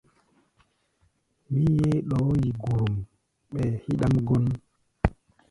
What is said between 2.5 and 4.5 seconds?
gurum ɓɛɛ híɗʼám gɔ́n.